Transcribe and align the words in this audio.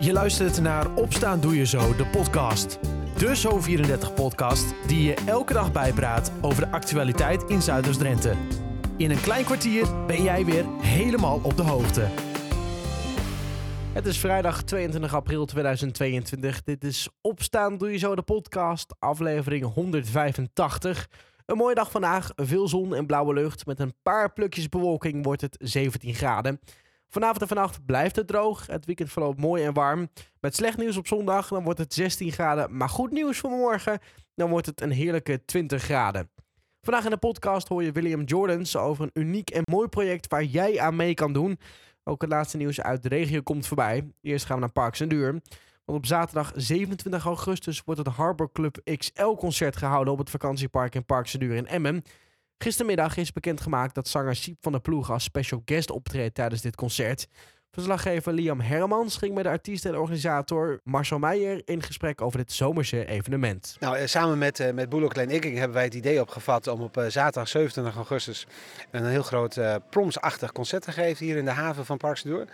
Je 0.00 0.12
luistert 0.12 0.60
naar 0.60 0.94
Opstaan 0.94 1.40
Doe 1.40 1.56
Je 1.56 1.66
Zo, 1.66 1.96
de 1.96 2.06
podcast. 2.06 2.78
De 3.16 3.36
Zo34-podcast 3.36 4.74
die 4.86 5.02
je 5.02 5.14
elke 5.26 5.52
dag 5.52 5.72
bijpraat 5.72 6.32
over 6.40 6.64
de 6.64 6.70
actualiteit 6.70 7.42
in 7.42 7.62
Zuiders-Drenthe. 7.62 8.34
In 8.96 9.10
een 9.10 9.20
klein 9.20 9.44
kwartier 9.44 10.06
ben 10.06 10.22
jij 10.22 10.44
weer 10.44 10.64
helemaal 10.80 11.40
op 11.42 11.56
de 11.56 11.62
hoogte. 11.62 12.08
Het 13.92 14.06
is 14.06 14.18
vrijdag 14.18 14.62
22 14.62 15.14
april 15.14 15.44
2022. 15.46 16.62
Dit 16.62 16.84
is 16.84 17.08
Opstaan 17.20 17.78
Doe 17.78 17.92
Je 17.92 17.98
Zo, 17.98 18.14
de 18.14 18.22
podcast, 18.22 18.94
aflevering 18.98 19.72
185. 19.72 21.08
Een 21.46 21.56
mooie 21.56 21.74
dag 21.74 21.90
vandaag, 21.90 22.32
veel 22.36 22.68
zon 22.68 22.94
en 22.94 23.06
blauwe 23.06 23.34
lucht. 23.34 23.66
Met 23.66 23.80
een 23.80 23.94
paar 24.02 24.32
plukjes 24.32 24.68
bewolking 24.68 25.24
wordt 25.24 25.40
het 25.40 25.56
17 25.60 26.14
graden. 26.14 26.60
Vanavond 27.10 27.40
en 27.40 27.48
vannacht 27.48 27.86
blijft 27.86 28.16
het 28.16 28.26
droog. 28.26 28.66
Het 28.66 28.86
weekend 28.86 29.12
verloopt 29.12 29.40
mooi 29.40 29.64
en 29.64 29.72
warm. 29.72 30.08
Met 30.40 30.56
slecht 30.56 30.76
nieuws 30.76 30.96
op 30.96 31.06
zondag, 31.06 31.48
dan 31.48 31.64
wordt 31.64 31.78
het 31.78 31.94
16 31.94 32.32
graden. 32.32 32.76
Maar 32.76 32.88
goed 32.88 33.10
nieuws 33.10 33.38
voor 33.38 33.50
morgen, 33.50 33.98
dan 34.34 34.50
wordt 34.50 34.66
het 34.66 34.80
een 34.80 34.90
heerlijke 34.90 35.44
20 35.44 35.82
graden. 35.82 36.30
Vandaag 36.80 37.04
in 37.04 37.10
de 37.10 37.16
podcast 37.16 37.68
hoor 37.68 37.82
je 37.82 37.92
William 37.92 38.22
Jordans 38.22 38.76
over 38.76 39.04
een 39.04 39.22
uniek 39.22 39.50
en 39.50 39.62
mooi 39.70 39.88
project 39.88 40.28
waar 40.28 40.44
jij 40.44 40.80
aan 40.80 40.96
mee 40.96 41.14
kan 41.14 41.32
doen. 41.32 41.58
Ook 42.04 42.20
het 42.20 42.30
laatste 42.30 42.56
nieuws 42.56 42.80
uit 42.80 43.02
de 43.02 43.08
regio 43.08 43.42
komt 43.42 43.66
voorbij. 43.66 44.12
Eerst 44.20 44.44
gaan 44.44 44.54
we 44.54 44.60
naar 44.60 44.72
Parks 44.72 45.00
en 45.00 45.08
Duur. 45.08 45.30
Want 45.84 45.98
op 45.98 46.06
zaterdag 46.06 46.52
27 46.54 47.24
augustus 47.24 47.82
wordt 47.84 48.04
het 48.04 48.14
Harbor 48.14 48.52
Club 48.52 48.80
XL 48.96 49.34
concert 49.34 49.76
gehouden 49.76 50.12
op 50.12 50.18
het 50.18 50.30
vakantiepark 50.30 50.94
in 50.94 51.04
Parks 51.04 51.32
en 51.32 51.40
Duur 51.40 51.54
in 51.54 51.66
Emmen. 51.66 52.02
Gistermiddag 52.60 53.16
is 53.16 53.32
bekendgemaakt 53.32 53.94
dat 53.94 54.08
zanger 54.08 54.36
Siep 54.36 54.56
van 54.60 54.72
der 54.72 54.80
Ploeg 54.80 55.10
als 55.10 55.24
special 55.24 55.62
guest 55.64 55.90
optreedt 55.90 56.34
tijdens 56.34 56.60
dit 56.60 56.76
concert. 56.76 57.26
Verslaggever 57.70 58.32
Liam 58.32 58.60
Hermans 58.60 59.16
ging 59.16 59.34
met 59.34 59.44
de 59.44 59.50
artiest 59.50 59.84
en 59.84 59.98
organisator 59.98 60.80
Marcel 60.84 61.18
Meijer 61.18 61.62
in 61.64 61.82
gesprek 61.82 62.20
over 62.20 62.38
dit 62.38 62.52
zomerse 62.52 63.06
evenement. 63.06 63.76
Nou, 63.80 63.96
eh, 63.96 64.06
samen 64.06 64.38
met, 64.38 64.60
uh, 64.60 64.70
met 64.70 64.88
Boelo 64.88 65.08
Klein 65.08 65.30
Ikking 65.30 65.56
hebben 65.56 65.74
wij 65.74 65.84
het 65.84 65.94
idee 65.94 66.20
opgevat 66.20 66.66
om 66.66 66.80
op 66.80 66.96
uh, 66.96 67.04
zaterdag 67.08 67.48
27 67.48 67.96
augustus 67.96 68.46
een 68.90 69.06
heel 69.06 69.22
groot 69.22 69.60
promsachtig 69.90 70.52
concert 70.52 70.82
te 70.82 70.92
geven 70.92 71.26
hier 71.26 71.36
in 71.36 71.44
de 71.44 71.50
haven 71.50 71.84
van 71.84 71.96
Parksdoor. 71.96 72.46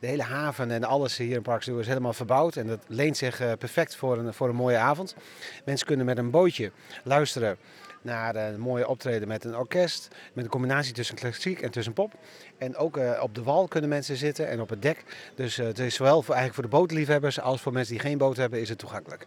De 0.00 0.06
hele 0.06 0.22
haven 0.22 0.70
en 0.70 0.84
alles 0.84 1.16
hier 1.16 1.36
in 1.36 1.42
Parksdoor 1.42 1.80
is 1.80 1.86
helemaal 1.86 2.12
verbouwd 2.12 2.56
en 2.56 2.66
dat 2.66 2.84
leent 2.86 3.16
zich 3.16 3.56
perfect 3.58 3.96
voor 3.96 4.18
een, 4.18 4.34
voor 4.34 4.48
een 4.48 4.54
mooie 4.54 4.78
avond. 4.78 5.16
Mensen 5.64 5.86
kunnen 5.86 6.06
met 6.06 6.18
een 6.18 6.30
bootje 6.30 6.72
luisteren 7.04 7.58
naar 8.06 8.36
een 8.36 8.60
mooie 8.60 8.88
optreden 8.88 9.28
met 9.28 9.44
een 9.44 9.56
orkest. 9.56 10.08
Met 10.32 10.44
een 10.44 10.50
combinatie 10.50 10.92
tussen 10.92 11.14
klassiek 11.16 11.60
en 11.60 11.70
tussen 11.70 11.92
pop. 11.92 12.12
En 12.58 12.76
ook 12.76 12.96
uh, 12.96 13.18
op 13.22 13.34
de 13.34 13.42
wal 13.42 13.68
kunnen 13.68 13.90
mensen 13.90 14.16
zitten 14.16 14.48
en 14.48 14.60
op 14.60 14.68
het 14.68 14.82
dek. 14.82 15.04
Dus 15.34 15.58
uh, 15.58 15.66
het 15.66 15.78
is 15.78 15.94
zowel 15.94 16.22
voor, 16.22 16.34
eigenlijk 16.34 16.54
voor 16.54 16.62
de 16.62 16.76
bootliefhebbers 16.76 17.40
als 17.40 17.60
voor 17.60 17.72
mensen 17.72 17.92
die 17.92 18.02
geen 18.02 18.18
boot 18.18 18.36
hebben, 18.36 18.60
is 18.60 18.68
het 18.68 18.78
toegankelijk. 18.78 19.26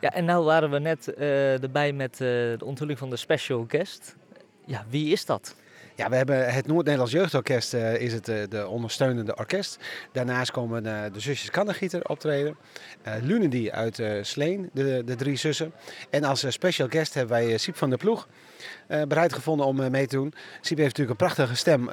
Ja, 0.00 0.12
en 0.12 0.24
nou 0.24 0.44
waren 0.44 0.70
we 0.70 0.78
net 0.78 1.14
erbij 1.14 1.92
met 1.92 2.16
de 2.16 2.58
onthulling 2.64 2.98
van 2.98 3.10
de 3.10 3.16
special 3.16 3.64
guest. 3.68 4.16
Ja, 4.64 4.84
wie 4.88 5.12
is 5.12 5.24
dat? 5.24 5.54
Ja, 5.94 6.08
we 6.08 6.16
hebben 6.16 6.52
het 6.52 6.66
Noord-Nederlands 6.66 7.12
Jeugdorkest 7.12 7.74
uh, 7.74 8.00
is 8.00 8.12
het 8.12 8.28
uh, 8.28 8.36
de 8.48 8.68
ondersteunende 8.68 9.36
orkest. 9.36 9.78
Daarnaast 10.12 10.50
komen 10.50 10.86
uh, 10.86 11.02
de 11.12 11.20
zusjes 11.20 11.50
Kannegieter 11.50 12.08
optreden. 12.08 12.56
Lunedy 13.20 13.70
uit 13.70 14.02
Sleen, 14.22 14.70
de, 14.72 15.02
de 15.04 15.14
drie 15.14 15.36
zussen. 15.36 15.72
En 16.10 16.24
als 16.24 16.44
special 16.48 16.88
guest 16.88 17.14
hebben 17.14 17.36
wij 17.36 17.58
Siep 17.58 17.76
van 17.76 17.88
der 17.88 17.98
Ploeg 17.98 18.28
bereid 19.08 19.32
gevonden 19.32 19.66
om 19.66 19.90
mee 19.90 20.06
te 20.06 20.16
doen. 20.16 20.34
Siep 20.60 20.78
heeft 20.78 20.98
natuurlijk 20.98 21.20
een 21.20 21.26
prachtige 21.26 21.56
stem. 21.56 21.90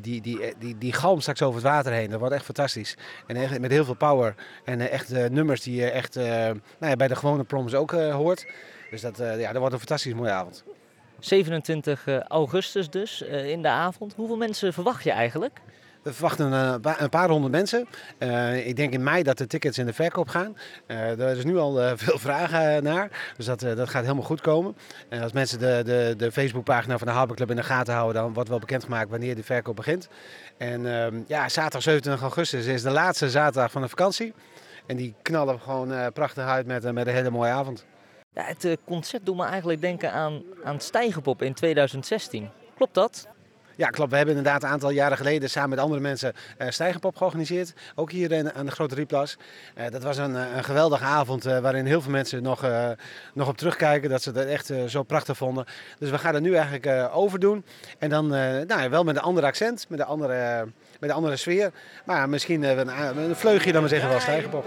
die, 0.00 0.20
die, 0.20 0.54
die, 0.58 0.78
die 0.78 0.92
galmt 0.92 1.20
straks 1.20 1.42
over 1.42 1.54
het 1.54 1.70
water 1.70 1.92
heen. 1.92 2.10
Dat 2.10 2.18
wordt 2.18 2.34
echt 2.34 2.44
fantastisch. 2.44 2.96
En 3.26 3.36
echt 3.36 3.60
met 3.60 3.70
heel 3.70 3.84
veel 3.84 3.94
power. 3.94 4.34
En 4.64 4.90
echt 4.90 5.08
nummers 5.30 5.62
die 5.62 5.74
je 5.74 5.90
echt 5.90 6.14
nou 6.14 6.60
ja, 6.80 6.96
bij 6.96 7.08
de 7.08 7.16
gewone 7.16 7.44
proms 7.44 7.74
ook 7.74 7.90
hoort. 7.90 8.46
Dus 8.90 9.00
dat, 9.00 9.16
ja, 9.16 9.52
dat 9.52 9.56
wordt 9.56 9.72
een 9.72 9.78
fantastisch 9.78 10.14
mooie 10.14 10.30
avond. 10.30 10.64
27 11.18 12.06
augustus 12.28 12.90
dus, 12.90 13.22
in 13.22 13.62
de 13.62 13.68
avond. 13.68 14.14
Hoeveel 14.16 14.36
mensen 14.36 14.72
verwacht 14.72 15.04
je 15.04 15.10
eigenlijk? 15.10 15.60
We 16.02 16.12
verwachten 16.12 16.52
een 17.02 17.08
paar 17.08 17.28
honderd 17.28 17.52
mensen. 17.52 17.86
Ik 18.64 18.76
denk 18.76 18.92
in 18.92 19.02
mei 19.02 19.22
dat 19.22 19.38
de 19.38 19.46
tickets 19.46 19.78
in 19.78 19.86
de 19.86 19.92
verkoop 19.92 20.28
gaan. 20.28 20.56
Er 20.86 21.36
is 21.36 21.44
nu 21.44 21.56
al 21.56 21.74
veel 21.96 22.18
vragen 22.18 22.82
naar. 22.82 23.32
Dus 23.36 23.46
dat, 23.46 23.60
dat 23.60 23.88
gaat 23.88 24.02
helemaal 24.02 24.24
goed 24.24 24.40
komen. 24.40 24.76
als 25.22 25.32
mensen 25.32 25.58
de, 25.58 25.82
de, 25.84 26.14
de 26.16 26.32
Facebookpagina 26.32 26.98
van 26.98 27.06
de 27.06 27.12
Harbor 27.12 27.36
Club 27.36 27.50
in 27.50 27.56
de 27.56 27.62
gaten 27.62 27.94
houden, 27.94 28.22
dan 28.22 28.32
wordt 28.32 28.48
wel 28.48 28.58
bekendgemaakt 28.58 29.10
wanneer 29.10 29.34
de 29.34 29.42
verkoop 29.42 29.76
begint. 29.76 30.08
En 30.56 31.02
ehm, 31.02 31.20
ja, 31.26 31.48
zaterdag 31.48 31.82
27 31.82 32.22
augustus 32.22 32.66
is 32.66 32.82
de 32.82 32.90
laatste 32.90 33.30
zaterdag 33.30 33.70
van 33.70 33.82
de 33.82 33.88
vakantie. 33.88 34.34
En 34.86 34.96
die 34.96 35.14
knallen 35.22 35.60
gewoon 35.60 36.12
prachtig 36.12 36.44
uit 36.44 36.66
met, 36.66 36.92
met 36.92 37.06
een 37.06 37.14
hele 37.14 37.30
mooie 37.30 37.50
avond. 37.50 37.84
Ja, 38.34 38.42
het 38.44 38.78
concert 38.84 39.26
doet 39.26 39.36
me 39.36 39.44
eigenlijk 39.44 39.80
denken 39.80 40.12
aan, 40.12 40.42
aan 40.64 40.80
Stijgenpop 40.80 41.42
in 41.42 41.54
2016. 41.54 42.50
Klopt 42.74 42.94
dat? 42.94 43.28
Ja, 43.78 43.88
klopt. 43.88 44.10
We 44.10 44.16
hebben 44.16 44.36
inderdaad 44.36 44.62
een 44.62 44.68
aantal 44.68 44.90
jaren 44.90 45.16
geleden 45.16 45.50
samen 45.50 45.70
met 45.70 45.78
andere 45.78 46.00
mensen 46.00 46.32
uh, 46.58 46.68
Stijgenpop 46.68 47.16
georganiseerd. 47.16 47.72
Ook 47.94 48.10
hier 48.10 48.32
in, 48.32 48.52
aan 48.52 48.66
de 48.66 48.72
Grote 48.72 48.94
Rieplas. 48.94 49.36
Uh, 49.78 49.84
dat 49.90 50.02
was 50.02 50.16
een, 50.16 50.34
een 50.34 50.64
geweldige 50.64 51.04
avond 51.04 51.46
uh, 51.46 51.58
waarin 51.58 51.86
heel 51.86 52.00
veel 52.00 52.10
mensen 52.10 52.42
nog, 52.42 52.66
nog 53.34 53.48
op 53.48 53.56
terugkijken. 53.56 54.10
Dat 54.10 54.22
ze 54.22 54.32
dat 54.32 54.46
echt 54.46 54.72
zo 54.86 55.02
prachtig 55.02 55.36
vonden. 55.36 55.64
Dus 55.98 56.10
we 56.10 56.18
gaan 56.18 56.34
het 56.34 56.42
nu 56.42 56.54
eigenlijk 56.54 57.10
overdoen. 57.12 57.64
En 57.98 58.10
dan 58.10 58.28
nou, 58.66 58.90
wel 58.90 59.04
met 59.04 59.16
een 59.16 59.22
ander 59.22 59.44
accent, 59.44 59.86
met 59.88 59.98
een 59.98 60.06
andere, 60.06 60.68
met 61.00 61.10
een 61.10 61.16
andere 61.16 61.36
sfeer. 61.36 61.72
Maar 62.04 62.28
misschien 62.28 62.62
een, 62.62 63.18
een 63.18 63.36
vleugje 63.36 63.72
dan 63.72 63.80
maar 63.80 63.90
zeggen 63.90 64.08
wel 64.08 64.20
Stijgenpop. 64.20 64.66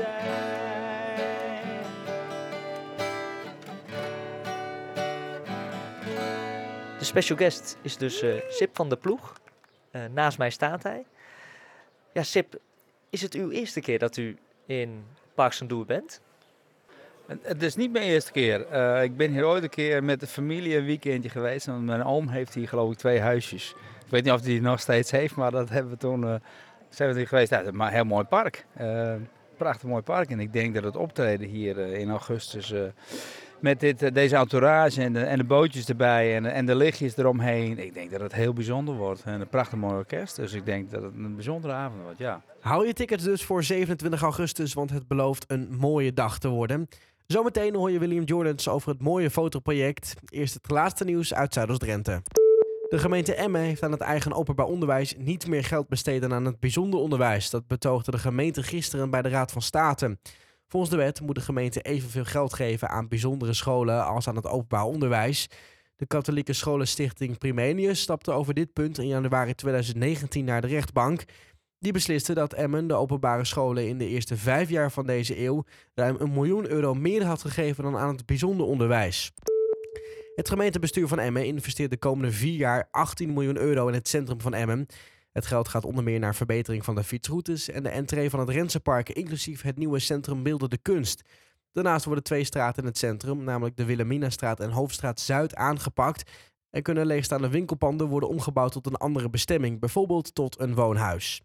De 7.01 7.07
special 7.07 7.37
guest 7.37 7.77
is 7.81 7.97
dus 7.97 8.23
uh, 8.23 8.33
Sip 8.49 8.75
van 8.75 8.89
der 8.89 8.97
Ploeg. 8.97 9.33
Uh, 9.91 10.01
naast 10.13 10.37
mij 10.37 10.49
staat 10.49 10.83
hij. 10.83 11.05
Ja, 12.13 12.23
Sip, 12.23 12.59
is 13.09 13.21
het 13.21 13.33
uw 13.33 13.49
eerste 13.49 13.79
keer 13.79 13.99
dat 13.99 14.17
u 14.17 14.37
in 14.65 15.03
Parks 15.33 15.61
Doel 15.67 15.85
bent? 15.85 16.21
Het 17.41 17.63
is 17.63 17.75
niet 17.75 17.91
mijn 17.91 18.05
eerste 18.05 18.31
keer. 18.31 18.65
Uh, 18.71 19.03
ik 19.03 19.17
ben 19.17 19.31
hier 19.31 19.45
ooit 19.45 19.63
een 19.63 19.69
keer 19.69 20.03
met 20.03 20.19
de 20.19 20.27
familie 20.27 20.77
een 20.77 20.85
weekendje 20.85 21.29
geweest. 21.29 21.65
Want 21.65 21.85
mijn 21.85 22.03
oom 22.03 22.27
heeft 22.27 22.53
hier 22.53 22.67
geloof 22.67 22.91
ik 22.91 22.97
twee 22.97 23.19
huisjes. 23.19 23.75
Ik 24.05 24.11
weet 24.11 24.23
niet 24.23 24.33
of 24.33 24.39
hij 24.39 24.49
die 24.49 24.61
nog 24.61 24.79
steeds 24.79 25.11
heeft, 25.11 25.35
maar 25.35 25.51
dat 25.51 25.69
hebben 25.69 25.91
we 25.91 25.97
toen... 25.97 26.41
zijn 26.89 27.09
we 27.09 27.17
hier 27.17 27.27
geweest. 27.27 27.49
Ja, 27.49 27.63
maar 27.71 27.87
een 27.87 27.93
heel 27.93 28.03
mooi 28.03 28.23
park. 28.23 28.65
prachtig 29.57 29.89
mooi 29.89 30.01
park. 30.01 30.29
En 30.29 30.39
ik 30.39 30.53
denk 30.53 30.73
dat 30.73 30.83
het 30.83 30.95
optreden 30.95 31.47
hier 31.47 31.77
in 31.77 32.09
augustus 32.09 32.73
met 33.61 33.79
dit, 33.79 34.13
deze 34.13 34.35
entourage 34.35 35.01
en 35.01 35.13
de, 35.13 35.19
en 35.19 35.37
de 35.37 35.43
bootjes 35.43 35.85
erbij 35.85 36.35
en, 36.35 36.45
en 36.45 36.65
de 36.65 36.75
lichtjes 36.75 37.17
eromheen. 37.17 37.79
Ik 37.79 37.93
denk 37.93 38.11
dat 38.11 38.21
het 38.21 38.33
heel 38.33 38.53
bijzonder 38.53 38.95
wordt. 38.95 39.23
En 39.23 39.41
een 39.41 39.49
prachtig 39.49 39.77
mooi 39.77 39.93
orkest. 39.93 40.35
Dus 40.35 40.53
ik 40.53 40.65
denk 40.65 40.91
dat 40.91 41.03
het 41.03 41.13
een 41.15 41.35
bijzondere 41.35 41.73
avond 41.73 42.01
wordt, 42.03 42.17
ja. 42.17 42.41
Hou 42.59 42.87
je 42.87 42.93
tickets 42.93 43.23
dus 43.23 43.43
voor 43.43 43.63
27 43.63 44.21
augustus, 44.21 44.73
want 44.73 44.89
het 44.89 45.07
belooft 45.07 45.45
een 45.47 45.75
mooie 45.79 46.13
dag 46.13 46.39
te 46.39 46.47
worden. 46.47 46.87
Zometeen 47.27 47.75
hoor 47.75 47.91
je 47.91 47.99
William 47.99 48.23
Jordans 48.23 48.67
over 48.67 48.89
het 48.89 49.01
mooie 49.01 49.29
fotoproject. 49.29 50.13
Eerst 50.29 50.53
het 50.53 50.69
laatste 50.69 51.03
nieuws 51.03 51.33
uit 51.33 51.53
Zuidoost-Drenthe. 51.53 52.21
De 52.89 52.99
gemeente 52.99 53.35
Emmen 53.35 53.61
heeft 53.61 53.83
aan 53.83 53.91
het 53.91 54.01
eigen 54.01 54.33
openbaar 54.33 54.65
onderwijs 54.65 55.15
niet 55.17 55.47
meer 55.47 55.63
geld 55.63 55.87
besteed 55.87 56.31
aan 56.31 56.45
het 56.45 56.59
bijzonder 56.59 56.99
onderwijs. 56.99 57.49
Dat 57.49 57.67
betoogde 57.67 58.11
de 58.11 58.17
gemeente 58.17 58.63
gisteren 58.63 59.09
bij 59.09 59.21
de 59.21 59.29
Raad 59.29 59.51
van 59.51 59.61
State. 59.61 60.17
Volgens 60.71 60.91
de 60.91 60.97
wet 60.97 61.21
moet 61.21 61.35
de 61.35 61.41
gemeente 61.41 61.81
evenveel 61.81 62.25
geld 62.25 62.53
geven 62.53 62.89
aan 62.89 63.07
bijzondere 63.07 63.53
scholen 63.53 64.05
als 64.05 64.27
aan 64.27 64.35
het 64.35 64.47
openbaar 64.47 64.83
onderwijs. 64.83 65.47
De 65.95 66.05
katholieke 66.05 66.53
scholenstichting 66.53 67.37
Primenius 67.37 68.01
stapte 68.01 68.31
over 68.31 68.53
dit 68.53 68.73
punt 68.73 68.97
in 68.97 69.07
januari 69.07 69.55
2019 69.55 70.45
naar 70.45 70.61
de 70.61 70.67
rechtbank. 70.67 71.23
Die 71.79 71.91
besliste 71.91 72.33
dat 72.33 72.53
Emmen 72.53 72.87
de 72.87 72.93
openbare 72.93 73.45
scholen 73.45 73.87
in 73.87 73.97
de 73.97 74.07
eerste 74.07 74.37
vijf 74.37 74.69
jaar 74.69 74.91
van 74.91 75.05
deze 75.05 75.43
eeuw 75.43 75.63
ruim 75.93 76.15
een 76.19 76.33
miljoen 76.33 76.69
euro 76.69 76.93
meer 76.93 77.23
had 77.23 77.41
gegeven 77.41 77.83
dan 77.83 77.97
aan 77.97 78.15
het 78.15 78.25
bijzonder 78.25 78.65
onderwijs. 78.65 79.31
Het 80.35 80.49
gemeentebestuur 80.49 81.07
van 81.07 81.19
Emmen 81.19 81.45
investeert 81.45 81.91
de 81.91 81.97
komende 81.97 82.31
vier 82.31 82.55
jaar 82.55 82.87
18 82.91 83.33
miljoen 83.33 83.57
euro 83.57 83.87
in 83.87 83.93
het 83.93 84.07
centrum 84.07 84.41
van 84.41 84.53
Emmen. 84.53 84.87
Het 85.31 85.45
geld 85.45 85.67
gaat 85.67 85.85
onder 85.85 86.03
meer 86.03 86.19
naar 86.19 86.35
verbetering 86.35 86.85
van 86.85 86.95
de 86.95 87.03
fietsroutes 87.03 87.69
en 87.69 87.83
de 87.83 87.89
entree 87.89 88.29
van 88.29 88.39
het 88.39 88.49
Rensenpark, 88.49 89.09
inclusief 89.09 89.61
het 89.61 89.77
nieuwe 89.77 89.99
centrum 89.99 90.43
Beeldende 90.43 90.77
Kunst. 90.77 91.21
Daarnaast 91.71 92.05
worden 92.05 92.23
twee 92.23 92.43
straten 92.43 92.81
in 92.81 92.87
het 92.87 92.97
centrum, 92.97 93.43
namelijk 93.43 93.77
de 93.77 93.85
Wilhelminastraat 93.85 94.59
en 94.59 94.69
Hoofdstraat 94.69 95.19
Zuid, 95.19 95.55
aangepakt. 95.55 96.31
En 96.69 96.81
kunnen 96.81 97.05
leegstaande 97.05 97.49
winkelpanden 97.49 98.07
worden 98.07 98.29
omgebouwd 98.29 98.71
tot 98.71 98.85
een 98.85 98.95
andere 98.95 99.29
bestemming, 99.29 99.79
bijvoorbeeld 99.79 100.35
tot 100.35 100.59
een 100.59 100.75
woonhuis. 100.75 101.41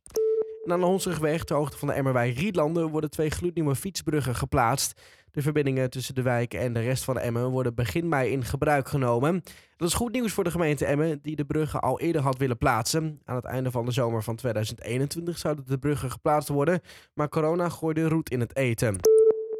En 0.64 0.72
aan 0.72 0.80
de 0.80 0.86
Hondsrugweg, 0.86 1.44
ter 1.44 1.56
hoogte 1.56 1.78
van 1.78 1.88
de 1.88 1.94
Emmerwijk 1.94 2.36
Rietlanden, 2.36 2.88
worden 2.88 3.10
twee 3.10 3.30
gloednieuwe 3.30 3.74
fietsbruggen 3.74 4.34
geplaatst. 4.34 5.00
De 5.36 5.42
verbindingen 5.42 5.90
tussen 5.90 6.14
de 6.14 6.22
wijk 6.22 6.54
en 6.54 6.72
de 6.72 6.80
rest 6.80 7.04
van 7.04 7.18
Emmen 7.18 7.50
worden 7.50 7.74
begin 7.74 8.08
mei 8.08 8.30
in 8.30 8.44
gebruik 8.44 8.88
genomen. 8.88 9.42
Dat 9.76 9.88
is 9.88 9.94
goed 9.94 10.12
nieuws 10.12 10.32
voor 10.32 10.44
de 10.44 10.50
gemeente 10.50 10.84
Emmen, 10.84 11.18
die 11.22 11.36
de 11.36 11.44
bruggen 11.44 11.80
al 11.80 12.00
eerder 12.00 12.22
had 12.22 12.38
willen 12.38 12.58
plaatsen. 12.58 13.20
Aan 13.24 13.36
het 13.36 13.44
einde 13.44 13.70
van 13.70 13.84
de 13.84 13.90
zomer 13.90 14.22
van 14.22 14.36
2021 14.36 15.38
zouden 15.38 15.64
de 15.66 15.78
bruggen 15.78 16.10
geplaatst 16.10 16.48
worden, 16.48 16.80
maar 17.14 17.28
corona 17.28 17.68
gooide 17.68 18.08
roet 18.08 18.30
in 18.30 18.40
het 18.40 18.56
eten. 18.56 18.96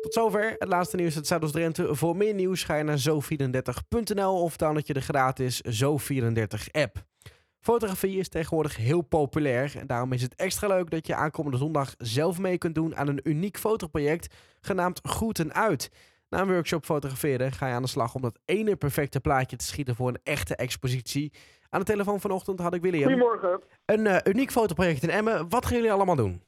Tot 0.00 0.14
zover 0.14 0.54
het 0.58 0.68
laatste 0.68 0.96
nieuws 0.96 1.16
uit 1.16 1.26
Zuidoost-Drenthe. 1.26 1.94
Voor 1.94 2.16
meer 2.16 2.34
nieuws 2.34 2.64
ga 2.64 2.76
je 2.76 2.84
naar 2.84 3.04
zo34.nl 3.08 4.42
of 4.42 4.56
download 4.56 4.86
je 4.86 4.92
de 4.92 5.00
gratis 5.00 5.62
Zo34-app. 5.82 7.04
Fotografie 7.66 8.18
is 8.18 8.28
tegenwoordig 8.28 8.76
heel 8.76 9.00
populair 9.00 9.76
en 9.78 9.86
daarom 9.86 10.12
is 10.12 10.22
het 10.22 10.34
extra 10.34 10.68
leuk 10.68 10.90
dat 10.90 11.06
je 11.06 11.14
aankomende 11.14 11.56
zondag 11.56 11.94
zelf 11.98 12.38
mee 12.38 12.58
kunt 12.58 12.74
doen 12.74 12.96
aan 12.96 13.08
een 13.08 13.20
uniek 13.22 13.58
fotoproject 13.58 14.34
genaamd 14.60 15.00
Groeten 15.02 15.54
Uit. 15.54 15.90
Na 16.28 16.40
een 16.40 16.48
workshop 16.48 16.84
fotograferen 16.84 17.52
ga 17.52 17.66
je 17.66 17.74
aan 17.74 17.82
de 17.82 17.88
slag 17.88 18.14
om 18.14 18.22
dat 18.22 18.38
ene 18.44 18.76
perfecte 18.76 19.20
plaatje 19.20 19.56
te 19.56 19.64
schieten 19.64 19.94
voor 19.94 20.08
een 20.08 20.18
echte 20.22 20.56
expositie. 20.56 21.32
Aan 21.68 21.80
de 21.80 21.86
telefoon 21.86 22.20
vanochtend 22.20 22.60
had 22.60 22.74
ik 22.74 22.82
William. 22.82 23.02
Goedemorgen. 23.02 23.60
Een 23.84 24.04
uh, 24.04 24.16
uniek 24.24 24.50
fotoproject 24.50 25.02
in 25.02 25.10
Emmen. 25.10 25.48
Wat 25.48 25.66
gaan 25.66 25.76
jullie 25.76 25.92
allemaal 25.92 26.16
doen? 26.16 26.42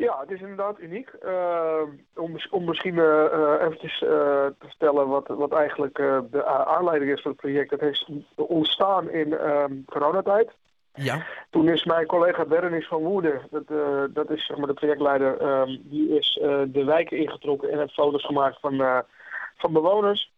Ja, 0.00 0.20
het 0.20 0.30
is 0.30 0.40
inderdaad 0.40 0.78
uniek. 0.78 1.10
Uh, 1.24 1.82
om, 2.14 2.36
om 2.50 2.64
misschien 2.64 2.94
uh, 2.94 3.54
eventjes 3.60 3.98
te 3.98 4.54
vertellen 4.58 5.08
wat, 5.08 5.28
wat 5.28 5.52
eigenlijk 5.52 5.94
de 6.30 6.44
aanleiding 6.66 7.12
is 7.12 7.22
van 7.22 7.30
het 7.30 7.40
project. 7.40 7.70
Het 7.70 7.82
is 7.82 8.10
ontstaan 8.34 9.10
in 9.10 9.38
ehm, 9.38 9.72
coronatijd. 9.86 10.50
Ja. 10.94 11.26
Toen 11.50 11.68
is 11.68 11.84
mijn 11.84 12.06
collega 12.06 12.44
Berenice 12.44 12.88
van 12.88 13.02
Woerden, 13.02 13.40
dat, 13.50 13.66
dat 14.14 14.30
is 14.30 14.46
zeg 14.46 14.56
maar 14.56 14.66
de 14.66 14.74
projectleider, 14.74 15.40
ehm, 15.40 15.76
die 15.80 16.18
is 16.18 16.38
de 16.66 16.84
wijken 16.84 17.18
ingetrokken 17.18 17.70
en 17.70 17.78
heeft 17.78 17.94
foto's 17.94 18.24
gemaakt 18.24 18.60
van, 18.60 19.04
van 19.56 19.72
bewoners. 19.72 20.32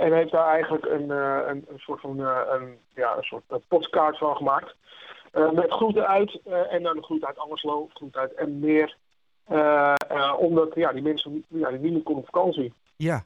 en 0.00 0.12
heeft 0.12 0.30
daar 0.30 0.48
eigenlijk 0.48 0.86
een, 0.86 1.10
een, 1.10 1.64
een 1.68 1.78
soort 1.78 2.00
van 2.00 2.18
een, 2.18 2.78
ja, 2.94 3.16
een 3.16 3.22
soort 3.22 3.68
postkaart 3.68 4.18
van 4.18 4.36
gemaakt. 4.36 4.74
Uh, 5.36 5.50
met 5.50 5.70
groeten 5.72 6.06
uit 6.06 6.40
uh, 6.46 6.72
en 6.72 6.82
dan 6.82 7.02
groet 7.02 7.24
uit 7.24 7.38
Angerslo, 7.38 7.88
groet 7.94 8.16
uit 8.16 8.34
en 8.34 8.58
meer. 8.58 8.96
Uh, 9.52 9.94
omdat 10.38 10.74
ja, 10.74 10.92
die 10.92 11.02
mensen 11.02 11.44
ja, 11.48 11.70
die 11.70 11.90
niet 11.90 12.02
konden 12.02 12.22
op 12.22 12.30
vakantie. 12.30 12.72
Ja. 12.96 13.24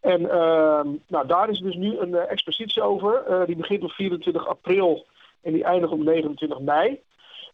En 0.00 0.30
ehm, 0.30 0.88
nou, 1.06 1.26
daar 1.26 1.48
is 1.48 1.58
dus 1.58 1.74
nu 1.74 1.98
een 1.98 2.14
expositie 2.14 2.82
over. 2.82 3.46
die 3.46 3.56
begint 3.56 3.82
op 3.82 3.90
24 3.90 4.46
april 4.46 5.06
en 5.42 5.52
die 5.52 5.64
eindigt 5.64 5.92
op 5.92 5.98
29 5.98 6.60
mei. 6.60 7.00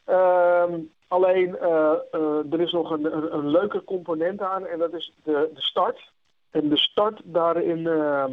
Ehm, 0.05 0.79
alleen 1.09 1.59
er 2.51 2.61
is 2.61 2.73
nog 2.73 2.91
een, 2.91 3.17
een, 3.17 3.35
een, 3.35 3.49
leuke 3.49 3.85
component 3.85 4.41
aan 4.41 4.67
en 4.67 4.79
dat 4.79 4.93
is 4.93 5.13
de, 5.25 5.51
de 5.55 5.63
start. 5.63 6.11
En 6.51 6.69
de 6.69 6.79
start 6.79 7.21
daarin 7.25 7.87
ehm, 7.87 8.33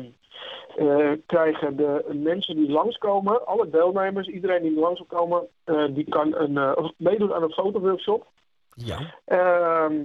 uh, 0.77 1.11
krijgen 1.25 1.75
de 1.75 2.05
mensen 2.13 2.55
die 2.55 2.69
langskomen, 2.69 3.45
alle 3.45 3.69
deelnemers, 3.69 4.27
iedereen 4.27 4.61
die 4.61 4.79
langs 4.79 4.99
wil 4.99 5.19
komen, 5.19 5.47
uh, 5.65 5.95
die 5.95 6.09
kan 6.09 6.35
een, 6.35 6.51
uh, 6.51 6.89
meedoen 6.97 7.33
aan 7.33 7.43
een 7.43 7.51
fotoworkshop. 7.51 8.27
Ja. 8.73 8.97
Ehm, 9.25 9.95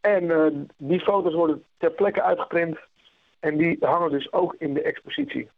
en 0.00 0.68
die 0.76 1.00
foto's 1.00 1.34
worden 1.34 1.64
ter 1.78 1.90
plekke 1.90 2.22
uitgeprint 2.22 2.78
en 3.40 3.56
die 3.56 3.76
hangen 3.80 4.10
dus 4.10 4.32
ook 4.32 4.54
in 4.58 4.74
de 4.74 4.82
expositie. 4.82 5.48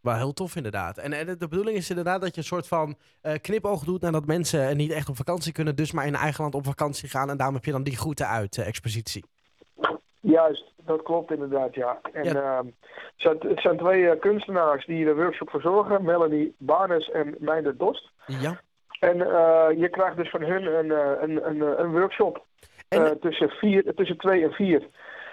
Wel 0.00 0.14
heel 0.14 0.32
tof 0.32 0.56
inderdaad. 0.56 0.98
En, 0.98 1.12
en, 1.12 1.26
de 1.26 1.48
bedoeling 1.48 1.76
is 1.76 1.90
inderdaad 1.90 2.20
dat 2.20 2.34
je 2.34 2.40
een 2.40 2.46
soort 2.46 2.68
van 2.68 2.96
knipoog 3.40 3.84
doet 3.84 4.00
nadat 4.00 4.26
mensen 4.26 4.76
niet 4.76 4.92
echt 4.92 5.08
op 5.08 5.16
vakantie 5.16 5.52
kunnen, 5.52 5.76
dus 5.76 5.92
maar 5.92 6.06
in 6.06 6.14
eigen 6.14 6.42
land 6.42 6.54
op 6.54 6.64
vakantie 6.64 7.08
gaan. 7.08 7.30
En 7.30 7.36
daarom 7.36 7.54
heb 7.54 7.64
je 7.64 7.72
dan 7.72 7.82
die 7.82 7.96
groeten 7.96 8.28
uit 8.28 8.58
expositie. 8.58 9.24
Juist, 10.20 10.72
dat 10.86 11.02
klopt 11.02 11.30
inderdaad, 11.30 11.74
ja. 11.74 11.98
En 12.12 12.24
ja. 12.24 12.62
Uh, 13.22 13.30
het, 13.40 13.60
zijn, 13.60 13.76
twee 13.76 14.00
uh, 14.00 14.12
kunstenaars 14.20 14.86
die 14.86 15.04
de 15.04 15.14
workshop 15.14 15.50
verzorgen. 15.50 16.04
Melanie 16.04 16.54
Barnes 16.58 17.10
en 17.10 17.34
Meinder 17.38 17.76
Dost. 17.76 18.10
Ja. 18.26 18.60
En 19.00 19.16
uh, 19.16 19.66
je 19.76 19.88
krijgt 19.88 20.16
dus 20.16 20.30
van 20.30 20.42
hun 20.42 20.66
een, 20.66 20.90
een, 21.22 21.48
een, 21.48 21.80
een 21.80 21.92
workshop 21.92 22.44
en... 22.88 23.20
tussen, 23.20 23.48
vier, 23.48 23.94
tussen 23.94 24.18
twee 24.18 24.42
en 24.42 24.52
vier. 24.52 24.86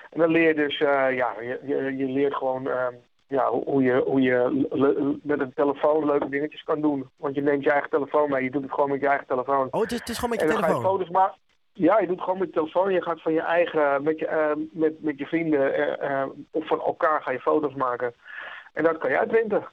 En 0.09 0.19
dan 0.19 0.29
leer 0.29 0.47
je 0.47 0.53
dus, 0.53 0.77
ja, 0.77 1.07
je, 1.07 1.59
je, 1.63 1.97
je 1.97 2.05
leert 2.05 2.35
gewoon 2.35 2.67
ehm, 2.67 2.93
ja, 3.27 3.49
hoe 3.49 3.83
je, 3.83 4.03
hoe 4.05 4.21
je 4.21 5.19
met 5.23 5.39
een 5.39 5.53
telefoon 5.53 6.05
leuke 6.05 6.29
dingetjes 6.29 6.63
kan 6.63 6.81
doen. 6.81 7.09
Want 7.17 7.35
je 7.35 7.41
neemt 7.41 7.63
je 7.63 7.71
eigen 7.71 7.89
telefoon 7.89 8.29
mee, 8.29 8.43
je 8.43 8.51
doet 8.51 8.61
het 8.61 8.73
gewoon 8.73 8.89
met 8.89 9.01
je 9.01 9.07
eigen 9.07 9.27
telefoon. 9.27 9.67
Oh, 9.71 9.81
het 9.81 9.91
is, 9.91 9.99
het 9.99 10.09
is 10.09 10.15
gewoon 10.15 10.29
met 10.29 10.39
je 10.39 10.45
en 10.45 10.51
telefoon? 10.53 10.81
Ga 10.81 10.89
je 10.89 10.93
foto's 10.93 11.09
maken. 11.09 11.37
Ja, 11.73 11.99
je 11.99 12.07
doet 12.07 12.21
gewoon 12.21 12.39
met 12.39 12.47
je 12.47 12.53
telefoon. 12.53 12.93
Je 12.93 13.01
gaat 13.01 13.21
van 13.21 13.33
je 13.33 13.41
eigen, 13.41 14.03
met 14.03 14.19
je, 14.19 14.25
uh, 14.25 14.65
met, 14.71 15.03
met 15.03 15.17
je 15.17 15.25
vrienden 15.25 15.79
uh, 16.03 16.25
of 16.51 16.67
van 16.67 16.81
elkaar 16.81 17.21
ga 17.21 17.31
je 17.31 17.39
foto's 17.39 17.73
maken. 17.73 18.13
En 18.73 18.83
dat 18.83 18.97
kan 18.97 19.09
je 19.09 19.19
uitprinten. 19.19 19.67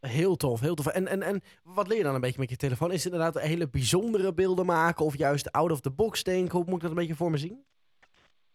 Heel 0.00 0.36
tof, 0.36 0.60
heel 0.60 0.74
tof. 0.74 0.86
En, 0.86 1.06
en, 1.06 1.22
en 1.22 1.42
wat 1.62 1.88
leer 1.88 1.96
je 1.96 2.02
dan 2.02 2.14
een 2.14 2.20
beetje 2.20 2.40
met 2.40 2.50
je 2.50 2.56
telefoon? 2.56 2.92
Is 2.92 3.04
het 3.04 3.12
inderdaad 3.12 3.42
hele 3.42 3.68
bijzondere 3.68 4.34
beelden 4.34 4.66
maken 4.66 5.04
of 5.04 5.16
juist 5.16 5.52
out 5.52 5.70
of 5.70 5.80
the 5.80 5.90
box 5.90 6.22
denken? 6.22 6.56
Hoe 6.56 6.64
moet 6.64 6.74
ik 6.74 6.80
dat 6.80 6.90
een 6.90 6.96
beetje 6.96 7.14
voor 7.14 7.30
me 7.30 7.36
zien? 7.36 7.64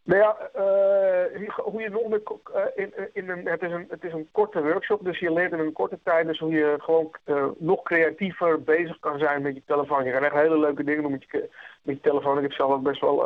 Nou 0.04 0.20
ja, 0.20 0.38
uh, 0.56 1.50
hoe 1.58 1.82
je 1.82 1.90
nog 1.90 2.08
met, 2.08 2.22
uh, 2.56 2.66
in, 2.76 2.94
in 3.14 3.30
een, 3.30 3.46
het, 3.46 3.62
is 3.62 3.72
een, 3.72 3.86
het 3.90 4.04
is 4.04 4.14
een 4.14 4.28
korte 4.32 4.62
workshop, 4.62 5.04
dus 5.04 5.20
je 5.20 5.34
leert 5.34 5.52
in 5.52 5.60
een 5.60 5.74
korte 5.74 6.00
tijd 6.04 6.28
dus 6.28 6.40
hoe 6.40 6.52
je 6.52 6.76
gewoon 6.80 7.12
nog 7.58 7.82
creatiever 7.82 8.64
bezig 8.64 9.00
kan 9.00 9.20
zijn 9.20 9.42
met 9.42 9.56
je 9.56 9.62
telefoon. 9.66 10.04
Je 10.04 10.12
kan 10.12 10.24
echt 10.24 10.34
hele 10.34 10.60
leuke 10.60 10.84
dingen 10.84 11.02
doen 11.02 11.12
met 11.12 11.26
je, 11.32 11.50
met 11.82 11.96
je 11.96 12.02
telefoon. 12.02 12.38
Ik 12.38 12.44
heb 12.44 12.54
zelf 12.54 12.72
ook 12.72 12.84
best 12.84 13.02
wel 13.02 13.18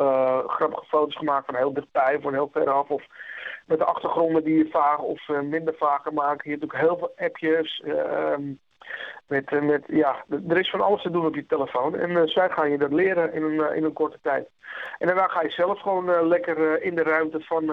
grappige 0.46 0.86
foto's 0.86 1.16
gemaakt 1.16 1.46
van 1.46 1.54
heel 1.54 1.72
dichtbij, 1.72 2.18
van 2.20 2.32
heel 2.32 2.50
ver 2.52 2.70
af. 2.70 2.88
Of 2.90 3.04
met 3.66 3.78
de 3.78 3.84
achtergronden 3.84 4.44
die 4.44 4.58
je 4.58 4.70
vaag 4.70 4.98
of 4.98 5.28
minder 5.28 5.74
vaag 5.78 6.02
kan 6.02 6.14
maken. 6.14 6.50
Je 6.50 6.50
hebt 6.50 6.64
ook 6.64 6.80
heel 6.80 6.98
veel 6.98 7.12
appjes. 7.16 7.82
Ehm, 7.84 8.42
met, 9.26 9.62
met, 9.62 9.84
ja, 9.86 10.24
er 10.48 10.58
is 10.58 10.70
van 10.70 10.80
alles 10.80 11.02
te 11.02 11.10
doen 11.10 11.26
op 11.26 11.34
je 11.34 11.46
telefoon. 11.46 11.96
En 11.96 12.10
uh, 12.10 12.22
zij 12.24 12.50
gaan 12.50 12.70
je 12.70 12.78
dat 12.78 12.92
leren 12.92 13.32
in 13.32 13.42
een, 13.42 13.52
uh, 13.52 13.76
in 13.76 13.84
een 13.84 13.92
korte 13.92 14.18
tijd. 14.22 14.48
En 14.98 15.06
daarna 15.06 15.28
ga 15.28 15.42
je 15.42 15.50
zelf 15.50 15.80
gewoon 15.80 16.10
uh, 16.10 16.26
lekker 16.26 16.82
in 16.82 16.94
de 16.94 17.02
ruimte 17.02 17.40
van 17.40 17.72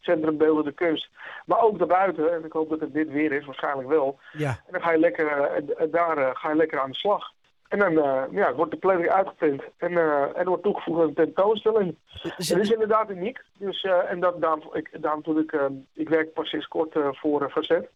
Centrum 0.00 0.36
Beelden 0.36 0.64
de 0.64 0.72
Kunst. 0.72 1.08
Maar 1.46 1.60
ook 1.60 1.78
daarbuiten, 1.78 2.32
en 2.32 2.44
ik 2.44 2.52
hoop 2.52 2.68
dat 2.68 2.80
het 2.80 2.92
dit 2.92 3.10
weer 3.10 3.32
is, 3.32 3.44
waarschijnlijk 3.44 3.88
wel. 3.88 4.18
Ja. 4.32 4.48
En 4.48 4.72
dan 4.72 4.82
ga 4.82 4.90
je 4.90 4.98
lekker, 4.98 5.50
daar 5.90 6.36
ga 6.36 6.48
je 6.48 6.56
lekker 6.56 6.80
aan 6.80 6.90
de 6.90 6.96
slag. 6.96 7.32
En 7.68 7.78
dan 7.78 7.92
ja, 8.30 8.54
wordt 8.54 8.70
de 8.70 8.76
planning 8.76 9.08
uitgeprint 9.08 9.62
en, 9.76 9.90
en 9.90 10.34
er 10.34 10.44
wordt 10.44 10.62
toegevoegd 10.62 11.00
aan 11.00 11.08
een 11.08 11.14
tentoonstelling. 11.14 11.96
Dus 12.36 12.48
het 12.48 12.58
is 12.58 12.70
inderdaad 12.70 13.10
uniek. 13.10 13.40
Dus, 13.58 13.82
en 13.82 14.20
dat, 14.20 14.40
daarom, 14.40 14.62
ik, 14.72 15.02
daarom 15.02 15.22
toen 15.22 15.38
ik, 15.38 15.60
ik 15.94 16.08
werk 16.08 16.32
pas 16.32 16.48
sinds 16.48 16.68
kort 16.68 16.98
voor 17.12 17.50
Facet 17.50 17.88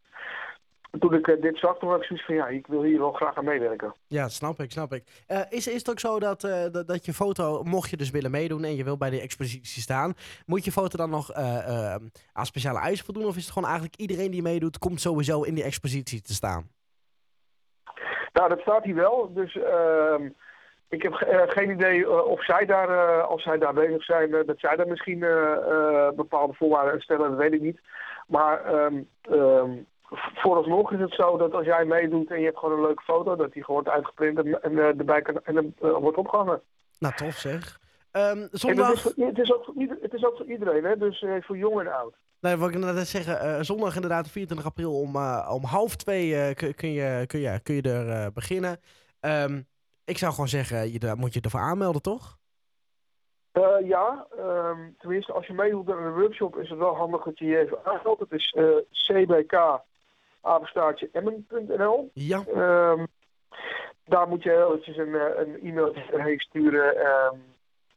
toen 0.90 1.14
ik 1.14 1.26
uh, 1.26 1.40
dit 1.40 1.58
zag, 1.58 1.78
toen 1.78 1.88
had 1.88 2.00
ik 2.00 2.06
zoiets 2.06 2.26
van 2.26 2.34
ja, 2.34 2.46
ik 2.46 2.66
wil 2.66 2.82
hier 2.82 2.98
wel 2.98 3.12
graag 3.12 3.36
aan 3.36 3.44
meewerken. 3.44 3.94
Ja, 4.06 4.28
snap 4.28 4.60
ik, 4.60 4.70
snap 4.70 4.92
ik. 4.92 5.04
Uh, 5.28 5.40
is, 5.48 5.66
is 5.66 5.74
het 5.74 5.90
ook 5.90 5.98
zo 5.98 6.18
dat, 6.18 6.44
uh, 6.44 6.64
dat, 6.72 6.88
dat, 6.88 7.04
je 7.04 7.12
foto, 7.12 7.62
mocht 7.62 7.90
je 7.90 7.96
dus 7.96 8.10
willen 8.10 8.30
meedoen 8.30 8.64
en 8.64 8.76
je 8.76 8.84
wil 8.84 8.96
bij 8.96 9.10
de 9.10 9.20
expositie 9.20 9.82
staan, 9.82 10.14
moet 10.46 10.64
je 10.64 10.72
foto 10.72 10.96
dan 10.96 11.10
nog 11.10 11.32
aan 12.32 12.46
speciale 12.46 12.78
eisen 12.78 13.04
voldoen? 13.04 13.26
Of 13.26 13.36
is 13.36 13.42
het 13.42 13.52
gewoon 13.52 13.68
eigenlijk 13.68 14.00
iedereen 14.00 14.30
die 14.30 14.42
meedoet, 14.42 14.78
komt 14.78 15.00
sowieso 15.00 15.42
in 15.42 15.54
die 15.54 15.64
expositie 15.64 16.22
te 16.22 16.32
staan? 16.34 16.68
Nou, 18.32 18.48
dat 18.48 18.60
staat 18.60 18.84
hier 18.84 18.94
wel. 18.94 19.30
Dus 19.34 19.56
ehm, 19.56 20.28
ik 20.88 21.02
heb 21.02 21.12
geen 21.48 21.70
idee 21.70 22.10
of 22.10 22.44
zij 22.44 22.66
daar, 22.66 23.22
als 23.22 23.42
zij 23.42 23.58
daar 23.58 23.74
bezig 23.74 24.04
zijn, 24.04 24.30
dat 24.30 24.58
zij 24.58 24.76
daar 24.76 24.88
misschien 24.88 25.18
bepaalde 26.16 26.54
voorwaarden 26.54 27.00
stellen, 27.00 27.30
dat 27.30 27.38
weet 27.38 27.52
ik 27.52 27.60
niet. 27.60 27.80
Maar 28.26 28.74
um, 28.74 29.08
um, 29.30 29.86
vooralsnog 30.10 30.92
is 30.92 31.00
het 31.00 31.14
zo 31.14 31.36
dat 31.36 31.52
als 31.52 31.66
jij 31.66 31.84
meedoet 31.84 32.30
en 32.30 32.38
je 32.38 32.44
hebt 32.44 32.58
gewoon 32.58 32.74
een 32.74 32.86
leuke 32.86 33.02
foto, 33.02 33.36
dat 33.36 33.52
die 33.52 33.64
gewoon 33.64 33.82
wordt 33.82 33.96
uitgeprint 33.96 34.38
en, 34.38 34.62
en 34.62 34.72
uh, 34.72 34.86
erbij 34.86 35.22
kan, 35.22 35.40
en 35.44 35.74
uh, 35.82 35.96
wordt 35.96 36.18
opgehangen. 36.18 36.62
Nou, 36.98 37.14
tof 37.14 37.34
zeg. 37.34 37.80
Um, 38.12 38.48
zondag... 38.50 39.02
Het 39.02 39.16
is, 39.16 39.24
het, 39.24 39.38
is 39.38 39.52
ook 39.52 39.64
voor, 39.64 39.74
het 40.00 40.14
is 40.14 40.24
ook 40.24 40.36
voor 40.36 40.46
iedereen, 40.46 40.84
hè? 40.84 40.96
dus 40.96 41.22
uh, 41.22 41.34
voor 41.40 41.56
jong 41.56 41.80
en 41.80 41.92
oud. 41.92 42.14
Nee, 42.40 42.56
wat 42.56 42.68
ik 42.68 42.74
inderdaad 42.74 43.06
zeggen, 43.06 43.64
zondag 43.64 43.94
inderdaad 43.94 44.28
24 44.28 44.66
april 44.66 45.00
om, 45.00 45.16
om 45.48 45.64
half 45.64 45.96
twee 45.96 46.54
kun, 46.54 46.74
kun, 46.74 46.92
je, 46.92 47.24
kun, 47.26 47.40
je, 47.40 47.60
kun 47.62 47.74
je 47.74 47.82
er 47.82 48.32
beginnen. 48.32 48.80
Um, 49.20 49.66
ik 50.04 50.18
zou 50.18 50.32
gewoon 50.32 50.48
zeggen, 50.48 50.92
je, 50.92 50.98
daar 50.98 51.16
moet 51.16 51.34
je 51.34 51.40
ervoor 51.40 51.60
aanmelden, 51.60 52.02
toch? 52.02 52.36
ja, 53.84 54.26
um, 54.38 54.94
tenminste 54.98 55.32
als 55.32 55.46
je 55.46 55.52
meedoet 55.52 55.90
aan 55.90 56.02
een 56.02 56.20
workshop 56.20 56.56
is 56.56 56.68
het 56.68 56.78
wel 56.78 56.96
handig 56.96 57.22
dat 57.22 57.38
je 57.38 57.44
je 57.44 57.58
even 57.58 57.78
aanmeldt. 57.84 58.20
Het 58.20 58.32
is 58.32 58.56
CBK 58.90 59.82
apenstaartje 60.48 61.08
emmen.nl. 61.12 62.10
Ja. 62.14 62.44
Um, 62.56 63.06
daar 64.04 64.28
moet 64.28 64.42
je 64.42 64.50
heel 64.50 64.68
eventjes 64.68 64.96
een, 64.96 65.14
een 65.40 65.58
e-mailtje 65.62 66.02
erheen 66.12 66.38
sturen 66.38 67.06
um, 67.06 67.42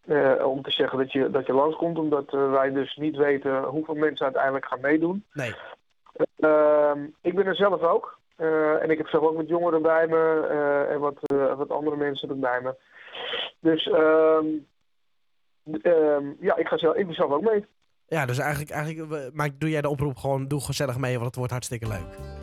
uh, 0.06 0.48
om 0.48 0.62
te 0.62 0.72
zeggen 0.72 0.98
dat 0.98 1.12
je, 1.12 1.30
dat 1.30 1.46
je 1.46 1.54
langskomt. 1.54 1.98
Omdat 1.98 2.34
uh, 2.34 2.52
wij 2.52 2.72
dus 2.72 2.96
niet 2.96 3.16
weten 3.16 3.64
hoeveel 3.64 3.96
mensen 3.96 4.26
uiteindelijk 4.26 4.66
gaan 4.66 4.82
meedoen. 4.82 5.26
Nee. 5.34 5.54
Uh, 6.38 6.92
ik 7.22 7.36
ben 7.36 7.46
er 7.46 7.56
zelf 7.56 7.82
ook. 7.82 8.20
Uh, 8.38 8.84
en 8.84 8.90
ik 8.90 8.98
heb 8.98 9.08
zelf 9.08 9.24
ook 9.24 9.38
met 9.38 9.48
jongeren 9.48 9.82
bij 9.82 10.08
me 10.08 10.48
en 10.90 11.00
wat, 11.00 11.20
wat 11.58 11.70
andere 11.70 11.96
mensen 11.96 12.40
bij 12.40 12.62
me. 12.62 12.76
Dus 13.60 13.88
ehm, 13.88 14.46
ehm, 15.82 16.26
ja, 16.40 16.56
ik 16.56 16.68
ga 16.68 16.78
zelf, 16.78 16.96
ik 16.96 17.14
zelf 17.14 17.32
ook 17.32 17.42
mee. 17.42 17.66
Ja, 18.08 18.26
dus 18.26 18.38
eigenlijk, 18.38 18.72
eigenlijk 18.72 19.12
eh, 19.12 19.32
maar 19.34 19.50
doe 19.58 19.70
jij 19.70 19.82
de 19.82 19.90
oproep 19.90 20.18
gewoon, 20.18 20.48
doe 20.48 20.62
gezellig 20.62 20.98
mee, 20.98 21.14
want 21.14 21.26
het 21.26 21.36
wordt 21.36 21.52
hartstikke 21.52 21.88
leuk. 21.88 22.41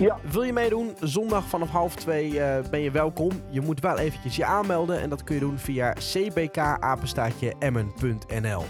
Ja. 0.00 0.18
Wil 0.30 0.42
je 0.42 0.52
meedoen? 0.52 0.96
Zondag 1.00 1.48
vanaf 1.48 1.70
half 1.70 1.94
twee 1.94 2.40
eh, 2.40 2.70
ben 2.70 2.80
je 2.80 2.90
welkom. 2.90 3.30
Je 3.50 3.60
moet 3.60 3.80
wel 3.80 3.98
eventjes 3.98 4.36
je 4.36 4.44
aanmelden 4.44 5.00
en 5.00 5.10
dat 5.10 5.24
kun 5.24 5.34
je 5.34 5.40
doen 5.40 5.58
via 5.58 5.92
cbkapenstaatjeemmen.nl. 5.92 8.64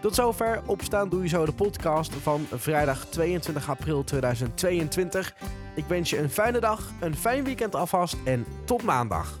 Tot 0.00 0.14
zover 0.14 0.62
Opstaan 0.66 1.08
Doe 1.08 1.22
Je 1.22 1.28
Zo, 1.28 1.44
de 1.44 1.52
podcast 1.52 2.14
van 2.14 2.46
vrijdag 2.50 3.06
22 3.06 3.70
april 3.70 4.04
2022. 4.04 5.34
Ik 5.74 5.84
wens 5.84 6.10
je 6.10 6.18
een 6.18 6.30
fijne 6.30 6.60
dag, 6.60 6.90
een 7.00 7.16
fijn 7.16 7.44
weekend 7.44 7.74
alvast 7.74 8.16
en 8.24 8.46
tot 8.64 8.82
maandag. 8.82 9.38